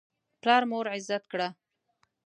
[0.41, 1.47] پلار مور عزت کړه.